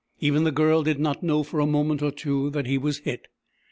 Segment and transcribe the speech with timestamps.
[0.19, 3.27] Even the Girl did not know for a moment or two that he was hit.